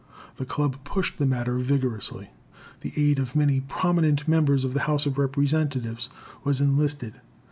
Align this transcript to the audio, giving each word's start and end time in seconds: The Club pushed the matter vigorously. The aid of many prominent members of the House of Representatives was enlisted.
The 0.37 0.47
Club 0.47 0.83
pushed 0.83 1.19
the 1.19 1.27
matter 1.27 1.59
vigorously. 1.59 2.29
The 2.79 2.91
aid 2.97 3.19
of 3.19 3.35
many 3.35 3.59
prominent 3.61 4.27
members 4.27 4.63
of 4.63 4.73
the 4.73 4.79
House 4.89 5.05
of 5.05 5.19
Representatives 5.19 6.09
was 6.43 6.59
enlisted. 6.59 7.21